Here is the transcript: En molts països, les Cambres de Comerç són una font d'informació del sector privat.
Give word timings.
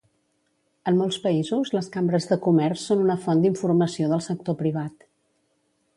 En 0.91 0.95
molts 1.01 1.19
països, 1.25 1.73
les 1.77 1.91
Cambres 1.97 2.27
de 2.31 2.39
Comerç 2.47 2.87
són 2.87 3.03
una 3.05 3.19
font 3.27 3.45
d'informació 3.47 4.11
del 4.15 4.25
sector 4.31 4.59
privat. 4.63 5.11